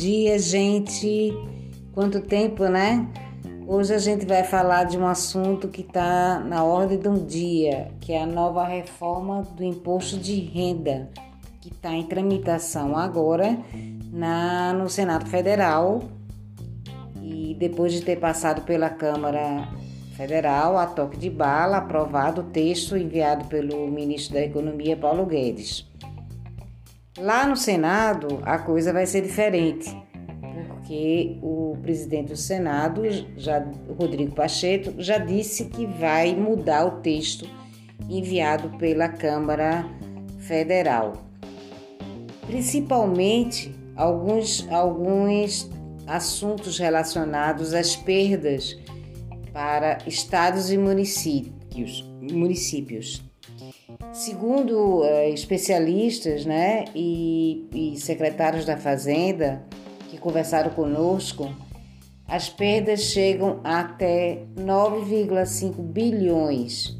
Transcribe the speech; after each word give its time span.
dia, 0.00 0.38
gente. 0.38 1.30
Quanto 1.92 2.22
tempo, 2.22 2.64
né? 2.64 3.06
Hoje 3.66 3.92
a 3.92 3.98
gente 3.98 4.24
vai 4.24 4.42
falar 4.42 4.84
de 4.84 4.96
um 4.96 5.06
assunto 5.06 5.68
que 5.68 5.82
está 5.82 6.38
na 6.38 6.64
ordem 6.64 6.98
do 6.98 7.20
dia, 7.20 7.90
que 8.00 8.14
é 8.14 8.22
a 8.22 8.26
nova 8.26 8.64
reforma 8.66 9.42
do 9.42 9.62
imposto 9.62 10.16
de 10.16 10.40
renda, 10.40 11.10
que 11.60 11.68
está 11.68 11.92
em 11.92 12.04
tramitação 12.04 12.96
agora 12.96 13.58
na, 14.10 14.72
no 14.72 14.88
Senado 14.88 15.26
Federal 15.26 16.02
e 17.22 17.54
depois 17.60 17.92
de 17.92 18.00
ter 18.00 18.16
passado 18.18 18.62
pela 18.62 18.88
Câmara 18.88 19.68
Federal, 20.16 20.78
a 20.78 20.86
toque 20.86 21.18
de 21.18 21.28
bala, 21.28 21.76
aprovado 21.76 22.40
o 22.40 22.44
texto 22.44 22.96
enviado 22.96 23.44
pelo 23.48 23.86
ministro 23.86 24.32
da 24.32 24.40
Economia, 24.40 24.96
Paulo 24.96 25.26
Guedes. 25.26 25.89
Lá 27.20 27.46
no 27.46 27.54
Senado, 27.54 28.40
a 28.44 28.58
coisa 28.58 28.94
vai 28.94 29.04
ser 29.04 29.20
diferente, 29.20 29.94
porque 30.68 31.38
o 31.42 31.76
presidente 31.82 32.28
do 32.28 32.36
Senado, 32.36 33.02
já, 33.36 33.62
Rodrigo 33.98 34.34
Pacheco, 34.34 34.94
já 34.96 35.18
disse 35.18 35.66
que 35.66 35.84
vai 35.84 36.34
mudar 36.34 36.86
o 36.86 37.02
texto 37.02 37.46
enviado 38.08 38.70
pela 38.78 39.06
Câmara 39.06 39.84
Federal. 40.38 41.12
Principalmente 42.46 43.74
alguns, 43.94 44.66
alguns 44.70 45.70
assuntos 46.06 46.78
relacionados 46.78 47.74
às 47.74 47.94
perdas 47.94 48.78
para 49.52 49.98
estados 50.06 50.72
e 50.72 50.78
municípios. 50.78 52.02
municípios. 52.32 53.29
Segundo 54.12 55.00
uh, 55.00 55.32
especialistas 55.32 56.44
né, 56.44 56.84
e, 56.94 57.68
e 57.72 58.00
secretários 58.00 58.64
da 58.64 58.76
Fazenda 58.76 59.62
que 60.08 60.18
conversaram 60.18 60.70
conosco, 60.70 61.54
as 62.26 62.48
perdas 62.48 63.00
chegam 63.00 63.60
até 63.64 64.44
9,5 64.56 65.80
bilhões. 65.82 66.96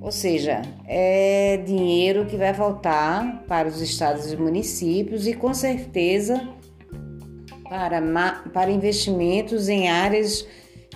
Ou 0.00 0.12
seja, 0.12 0.60
é 0.86 1.56
dinheiro 1.64 2.26
que 2.26 2.36
vai 2.36 2.52
voltar 2.52 3.42
para 3.48 3.66
os 3.66 3.80
estados 3.80 4.30
e 4.30 4.36
municípios 4.36 5.26
e 5.26 5.32
com 5.32 5.54
certeza 5.54 6.46
para, 7.68 8.02
para 8.52 8.70
investimentos 8.70 9.68
em 9.68 9.88
áreas 9.88 10.46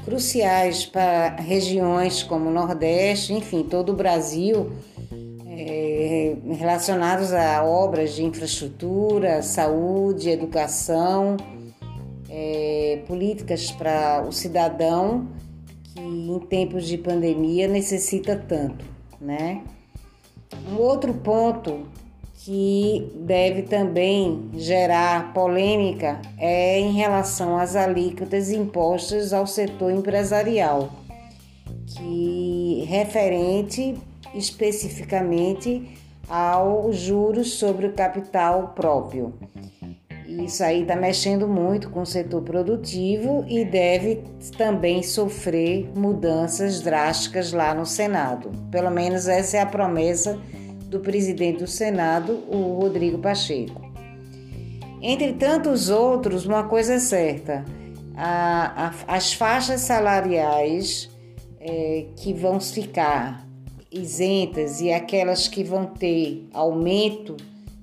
cruciais 0.05 0.86
para 0.86 1.36
regiões 1.36 2.22
como 2.22 2.48
o 2.48 2.52
Nordeste, 2.52 3.33
enfim, 3.33 3.62
todo 3.62 3.92
o 3.92 3.96
Brasil 3.96 4.72
é, 5.61 6.37
relacionados 6.55 7.33
a 7.33 7.64
obras 7.64 8.14
de 8.14 8.23
infraestrutura, 8.23 9.42
saúde, 9.42 10.31
educação, 10.31 11.37
é, 12.31 13.03
políticas 13.09 13.73
para 13.73 14.25
o 14.25 14.31
cidadão 14.31 15.27
que 15.83 16.01
em 16.01 16.39
tempos 16.48 16.86
de 16.86 16.97
pandemia 16.97 17.67
necessita 17.67 18.36
tanto, 18.36 18.84
né? 19.20 19.64
Um 20.70 20.77
outro 20.77 21.12
ponto 21.12 21.89
que 22.45 23.11
deve 23.17 23.62
também 23.62 24.51
gerar 24.55 25.34
polêmica 25.34 26.23
é 26.39 26.79
em 26.79 26.92
relação 26.92 27.59
às 27.59 27.75
alíquotas 27.75 28.53
impostas 28.53 29.33
ao 29.33 29.45
setor 29.45 29.91
empresarial, 29.91 30.89
que 31.84 32.84
referente 32.86 33.97
especificamente 34.34 35.96
aos 36.28 36.96
juros 36.96 37.54
sobre 37.54 37.86
o 37.86 37.92
capital 37.92 38.68
próprio. 38.74 39.34
Isso 40.26 40.62
aí 40.62 40.82
está 40.82 40.94
mexendo 40.94 41.48
muito 41.48 41.89
com 41.89 42.02
o 42.02 42.06
setor 42.06 42.42
produtivo 42.42 43.46
e 43.48 43.64
deve 43.64 44.22
também 44.58 45.02
sofrer 45.02 45.90
mudanças 45.96 46.83
drásticas 46.83 47.50
lá 47.50 47.74
no 47.74 47.86
Senado. 47.86 48.50
Pelo 48.70 48.90
menos 48.90 49.27
essa 49.27 49.56
é 49.56 49.61
a 49.61 49.67
promessa 49.67 50.38
do 50.84 51.00
presidente 51.00 51.61
do 51.61 51.67
Senado, 51.67 52.44
o 52.46 52.78
Rodrigo 52.78 53.18
Pacheco. 53.18 53.80
Entre 55.00 55.33
tantos 55.33 55.88
outros, 55.88 56.44
uma 56.44 56.64
coisa 56.64 56.94
é 56.94 56.98
certa: 56.98 57.64
a, 58.14 58.88
a, 58.88 59.17
as 59.17 59.33
faixas 59.33 59.80
salariais 59.80 61.08
é, 61.58 62.06
que 62.17 62.34
vão 62.34 62.61
ficar 62.61 63.48
isentas 63.90 64.80
e 64.80 64.92
aquelas 64.92 65.48
que 65.48 65.64
vão 65.64 65.86
ter 65.86 66.48
aumento 66.52 67.36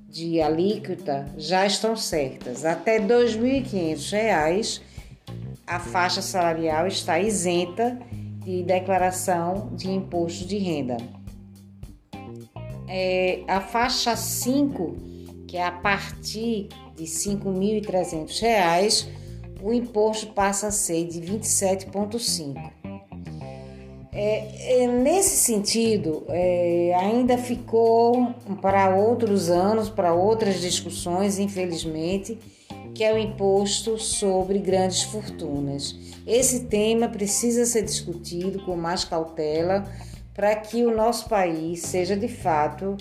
de 0.08 0.40
alíquota 0.42 1.26
já 1.38 1.66
estão 1.66 1.96
certas. 1.96 2.64
Até 2.64 3.00
R$ 3.00 3.08
2.500 3.08 4.82
a 5.68 5.80
faixa 5.80 6.22
salarial 6.22 6.88
está 6.88 7.20
isenta 7.20 8.00
de 8.44 8.62
declaração 8.64 9.70
de 9.76 9.90
imposto 9.90 10.46
de 10.46 10.58
renda. 10.58 10.98
É, 12.88 13.44
a 13.48 13.60
faixa 13.60 14.16
5, 14.16 14.96
que 15.48 15.58
é 15.58 15.66
a 15.66 15.72
partir 15.72 16.70
de 16.96 17.04
R$ 17.04 17.10
5.300, 17.10 19.08
o 19.62 19.74
imposto 19.74 20.28
passa 20.28 20.68
a 20.68 20.72
ser 20.72 21.08
de 21.08 21.20
27,5%. 21.20 22.85
É, 24.18 24.84
é, 24.84 24.88
nesse 24.88 25.36
sentido, 25.36 26.24
é, 26.30 26.96
ainda 26.98 27.38
ficou 27.38 28.34
para 28.62 28.96
outros 28.96 29.50
anos, 29.50 29.90
para 29.90 30.14
outras 30.14 30.62
discussões, 30.62 31.38
infelizmente, 31.38 32.40
que 32.94 33.04
é 33.04 33.14
o 33.14 33.18
imposto 33.18 33.98
sobre 33.98 34.58
grandes 34.60 35.04
fortunas. 35.04 35.94
Esse 36.26 36.62
tema 36.62 37.10
precisa 37.10 37.66
ser 37.66 37.82
discutido 37.82 38.64
com 38.64 38.78
mais 38.78 39.04
cautela 39.04 39.84
para 40.34 40.56
que 40.56 40.86
o 40.86 40.96
nosso 40.96 41.28
país 41.28 41.82
seja 41.82 42.16
de 42.16 42.30
fato 42.30 42.96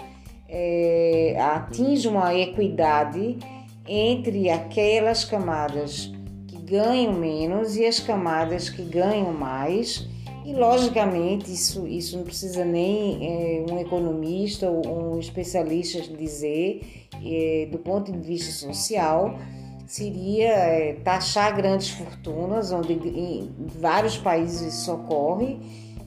é, 0.48 1.36
atinja 1.38 2.10
uma 2.10 2.34
equidade 2.34 3.38
entre 3.86 4.50
aquelas 4.50 5.24
camadas 5.24 6.12
que 6.48 6.56
ganham 6.56 7.12
menos 7.12 7.76
e 7.76 7.86
as 7.86 8.00
camadas 8.00 8.68
que 8.68 8.82
ganham 8.82 9.32
mais 9.32 10.12
e, 10.44 10.52
logicamente, 10.52 11.50
isso, 11.50 11.86
isso 11.86 12.18
não 12.18 12.24
precisa 12.24 12.64
nem 12.64 13.18
é, 13.26 13.72
um 13.72 13.78
economista 13.78 14.68
ou 14.68 15.14
um 15.14 15.18
especialista 15.18 16.00
dizer, 16.02 17.08
é, 17.24 17.66
do 17.72 17.78
ponto 17.78 18.12
de 18.12 18.18
vista 18.18 18.52
social, 18.52 19.38
seria 19.86 20.48
é, 20.48 20.92
taxar 21.02 21.56
grandes 21.56 21.88
fortunas, 21.90 22.72
onde 22.72 22.92
em 22.92 23.50
vários 23.80 24.18
países 24.18 24.74
isso 24.74 24.92
ocorre, 24.92 25.58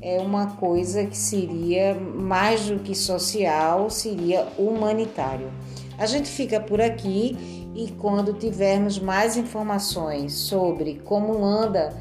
é 0.01 0.19
uma 0.19 0.51
coisa 0.57 1.05
que 1.05 1.17
seria 1.17 1.95
mais 1.95 2.67
do 2.67 2.77
que 2.77 2.93
social, 2.93 3.89
seria 3.89 4.47
humanitário. 4.57 5.51
A 5.97 6.05
gente 6.05 6.29
fica 6.29 6.59
por 6.59 6.79
aqui 6.79 7.35
e 7.73 7.91
quando 7.93 8.33
tivermos 8.33 8.99
mais 8.99 9.35
informações 9.35 10.33
sobre 10.33 11.01
como 11.03 11.43
anda 11.43 11.91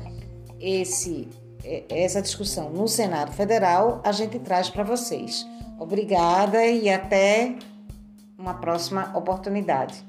esse 0.60 1.28
essa 1.88 2.22
discussão 2.22 2.70
no 2.70 2.86
Senado 2.88 3.32
Federal, 3.32 4.00
a 4.04 4.12
gente 4.12 4.38
traz 4.38 4.70
para 4.70 4.84
vocês. 4.84 5.46
Obrigada 5.78 6.64
e 6.64 6.88
até 6.88 7.54
uma 8.38 8.54
próxima 8.54 9.12
oportunidade. 9.14 10.04